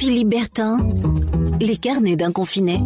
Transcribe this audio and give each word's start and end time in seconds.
Philippe 0.00 0.28
Bertin, 0.28 0.78
les 1.60 1.76
carnets 1.76 2.16
d'un 2.16 2.32
confiné. 2.32 2.78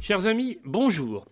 Chers 0.00 0.26
amis, 0.26 0.58
bonjour. 0.64 1.26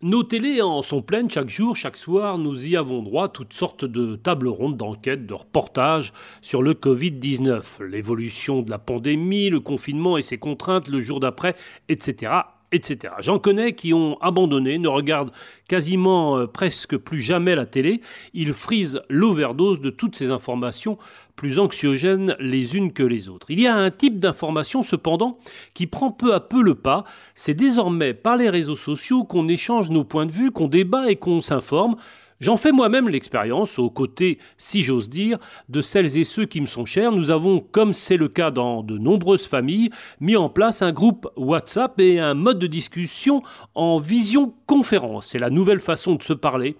Nos 0.00 0.22
télés 0.22 0.62
en 0.62 0.80
sont 0.80 1.02
pleines 1.02 1.28
chaque 1.28 1.50
jour, 1.50 1.76
chaque 1.76 1.98
soir. 1.98 2.38
Nous 2.38 2.68
y 2.68 2.74
avons 2.78 3.02
droit 3.02 3.28
toutes 3.28 3.52
sortes 3.52 3.84
de 3.84 4.16
tables 4.16 4.48
rondes 4.48 4.78
d'enquêtes, 4.78 5.26
de 5.26 5.34
reportages 5.34 6.14
sur 6.40 6.62
le 6.62 6.72
Covid-19, 6.72 7.82
l'évolution 7.84 8.62
de 8.62 8.70
la 8.70 8.78
pandémie, 8.78 9.50
le 9.50 9.60
confinement 9.60 10.16
et 10.16 10.22
ses 10.22 10.38
contraintes 10.38 10.88
le 10.88 11.02
jour 11.02 11.20
d'après, 11.20 11.54
etc 11.90 12.30
etc. 12.72 13.14
J'en 13.20 13.38
connais 13.38 13.74
qui 13.74 13.94
ont 13.94 14.18
abandonné, 14.20 14.78
ne 14.78 14.88
regardent 14.88 15.32
quasiment 15.68 16.36
euh, 16.36 16.46
presque 16.46 16.96
plus 16.96 17.22
jamais 17.22 17.54
la 17.54 17.66
télé. 17.66 18.00
Ils 18.34 18.52
frisent 18.52 19.00
l'overdose 19.08 19.80
de 19.80 19.90
toutes 19.90 20.16
ces 20.16 20.30
informations 20.30 20.98
plus 21.36 21.58
anxiogènes 21.58 22.36
les 22.40 22.76
unes 22.76 22.92
que 22.92 23.02
les 23.02 23.28
autres. 23.28 23.46
Il 23.50 23.60
y 23.60 23.66
a 23.66 23.76
un 23.76 23.90
type 23.90 24.18
d'information 24.18 24.82
cependant 24.82 25.38
qui 25.72 25.86
prend 25.86 26.10
peu 26.10 26.34
à 26.34 26.40
peu 26.40 26.62
le 26.62 26.74
pas. 26.74 27.04
C'est 27.34 27.54
désormais 27.54 28.12
par 28.12 28.36
les 28.36 28.50
réseaux 28.50 28.76
sociaux 28.76 29.24
qu'on 29.24 29.48
échange 29.48 29.88
nos 29.90 30.04
points 30.04 30.26
de 30.26 30.32
vue, 30.32 30.50
qu'on 30.50 30.68
débat 30.68 31.10
et 31.10 31.16
qu'on 31.16 31.40
s'informe. 31.40 31.96
J'en 32.40 32.56
fais 32.56 32.72
moi-même 32.72 33.08
l'expérience, 33.08 33.78
aux 33.78 33.90
côtés, 33.90 34.38
si 34.56 34.82
j'ose 34.82 35.08
dire, 35.08 35.38
de 35.68 35.80
celles 35.80 36.18
et 36.18 36.24
ceux 36.24 36.46
qui 36.46 36.60
me 36.60 36.66
sont 36.66 36.84
chers. 36.84 37.10
Nous 37.10 37.30
avons, 37.30 37.60
comme 37.60 37.92
c'est 37.92 38.16
le 38.16 38.28
cas 38.28 38.50
dans 38.50 38.82
de 38.82 38.96
nombreuses 38.96 39.46
familles, 39.46 39.90
mis 40.20 40.36
en 40.36 40.48
place 40.48 40.82
un 40.82 40.92
groupe 40.92 41.28
WhatsApp 41.36 41.98
et 41.98 42.20
un 42.20 42.34
mode 42.34 42.58
de 42.58 42.68
discussion 42.68 43.42
en 43.74 43.98
vision 43.98 44.54
conférence. 44.66 45.28
C'est 45.28 45.38
la 45.38 45.50
nouvelle 45.50 45.80
façon 45.80 46.14
de 46.14 46.22
se 46.22 46.32
parler. 46.32 46.76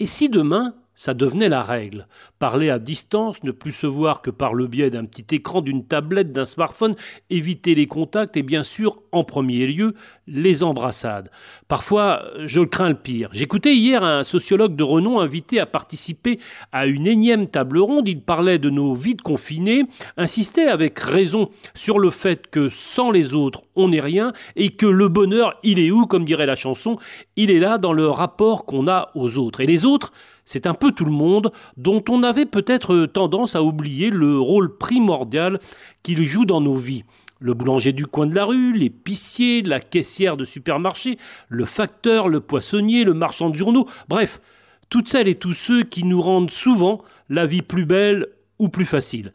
Et 0.00 0.06
si 0.06 0.28
demain, 0.28 0.74
ça 0.96 1.14
devenait 1.14 1.48
la 1.48 1.62
règle. 1.62 2.08
Parler 2.38 2.70
à 2.70 2.78
distance, 2.78 3.42
ne 3.44 3.52
plus 3.52 3.72
se 3.72 3.86
voir 3.86 4.22
que 4.22 4.30
par 4.30 4.54
le 4.54 4.66
biais 4.66 4.90
d'un 4.90 5.04
petit 5.04 5.36
écran, 5.36 5.60
d'une 5.60 5.84
tablette, 5.84 6.32
d'un 6.32 6.46
smartphone, 6.46 6.96
éviter 7.30 7.74
les 7.74 7.86
contacts 7.86 8.36
et 8.36 8.42
bien 8.42 8.62
sûr, 8.62 9.02
en 9.12 9.22
premier 9.22 9.66
lieu, 9.66 9.94
les 10.26 10.62
embrassades. 10.64 11.30
Parfois, 11.68 12.24
je 12.44 12.60
crains 12.62 12.88
le 12.88 12.96
pire. 12.96 13.28
J'écoutais 13.32 13.74
hier 13.74 14.02
un 14.02 14.24
sociologue 14.24 14.74
de 14.74 14.82
renom 14.82 15.20
invité 15.20 15.60
à 15.60 15.66
participer 15.66 16.40
à 16.72 16.86
une 16.86 17.06
énième 17.06 17.48
table 17.48 17.78
ronde. 17.78 18.08
Il 18.08 18.22
parlait 18.22 18.58
de 18.58 18.70
nos 18.70 18.94
vides 18.94 19.22
confinés, 19.22 19.84
insistait 20.16 20.68
avec 20.68 20.98
raison 20.98 21.50
sur 21.74 21.98
le 21.98 22.10
fait 22.10 22.46
que 22.46 22.68
sans 22.68 23.10
les 23.10 23.34
autres, 23.34 23.62
on 23.74 23.88
n'est 23.88 24.00
rien 24.00 24.32
et 24.56 24.70
que 24.70 24.86
le 24.86 25.08
bonheur, 25.08 25.58
il 25.62 25.78
est 25.78 25.90
où, 25.90 26.06
comme 26.06 26.24
dirait 26.24 26.46
la 26.46 26.56
chanson, 26.56 26.98
il 27.36 27.50
est 27.50 27.58
là 27.58 27.76
dans 27.76 27.92
le 27.92 28.08
rapport 28.08 28.64
qu'on 28.64 28.88
a 28.88 29.10
aux 29.14 29.36
autres. 29.36 29.60
Et 29.60 29.66
les 29.66 29.84
autres, 29.84 30.12
c'est 30.46 30.66
un 30.66 30.74
peu 30.74 30.92
tout 30.92 31.04
le 31.04 31.10
monde 31.10 31.52
dont 31.76 32.02
on 32.08 32.22
avait 32.22 32.46
peut-être 32.46 33.04
tendance 33.06 33.54
à 33.54 33.62
oublier 33.62 34.08
le 34.08 34.38
rôle 34.38 34.78
primordial 34.78 35.58
qu'il 36.02 36.22
joue 36.22 36.46
dans 36.46 36.62
nos 36.62 36.76
vies. 36.76 37.04
Le 37.38 37.52
boulanger 37.52 37.92
du 37.92 38.06
coin 38.06 38.26
de 38.26 38.34
la 38.34 38.46
rue, 38.46 38.72
l'épicier, 38.72 39.60
la 39.60 39.80
caissière 39.80 40.38
de 40.38 40.44
supermarché, 40.44 41.18
le 41.48 41.66
facteur, 41.66 42.28
le 42.28 42.40
poissonnier, 42.40 43.04
le 43.04 43.12
marchand 43.12 43.50
de 43.50 43.56
journaux, 43.56 43.86
bref, 44.08 44.40
toutes 44.88 45.08
celles 45.08 45.28
et 45.28 45.34
tous 45.34 45.52
ceux 45.52 45.82
qui 45.82 46.04
nous 46.04 46.22
rendent 46.22 46.50
souvent 46.50 47.02
la 47.28 47.44
vie 47.44 47.62
plus 47.62 47.84
belle 47.84 48.28
ou 48.58 48.68
plus 48.68 48.86
facile. 48.86 49.32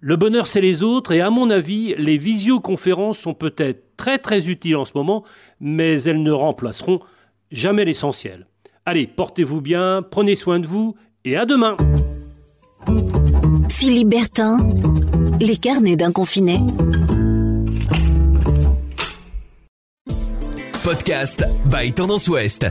Le 0.00 0.16
bonheur, 0.16 0.46
c'est 0.46 0.60
les 0.60 0.82
autres, 0.82 1.12
et 1.12 1.20
à 1.20 1.30
mon 1.30 1.50
avis, 1.50 1.94
les 1.96 2.18
visioconférences 2.18 3.18
sont 3.18 3.34
peut-être 3.34 3.96
très 3.96 4.18
très 4.18 4.48
utiles 4.48 4.76
en 4.76 4.84
ce 4.84 4.92
moment, 4.94 5.24
mais 5.58 6.02
elles 6.04 6.22
ne 6.22 6.32
remplaceront 6.32 7.00
jamais 7.50 7.84
l'essentiel. 7.84 8.46
Allez, 8.90 9.06
portez-vous 9.06 9.60
bien, 9.60 10.02
prenez 10.02 10.34
soin 10.34 10.58
de 10.58 10.66
vous 10.66 10.96
et 11.24 11.36
à 11.36 11.46
demain. 11.46 11.76
Philippe 13.68 14.08
Bertin, 14.08 14.58
les 15.38 15.56
carnets 15.56 15.94
d'un 15.94 16.10
confiné. 16.10 16.58
Podcast 20.82 21.44
by 21.66 21.92
Tendance 21.92 22.26
Ouest. 22.26 22.66